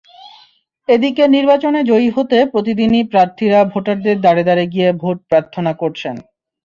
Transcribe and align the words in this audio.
এদিকে 0.89 1.23
নির্বাচনে 1.35 1.79
জয়ী 1.89 2.09
হতে 2.15 2.37
প্রতিদিনই 2.53 3.03
প্রার্থীরা 3.11 3.59
ভোটারদের 3.71 4.17
দ্বারে 4.23 4.41
দ্বারে 4.47 4.65
গিয়ে 4.73 4.89
ভোট 5.01 5.17
প্রার্থনা 5.29 5.71
করছেন। 5.81 6.15